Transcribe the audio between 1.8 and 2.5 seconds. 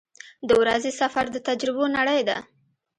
نړۍ ده.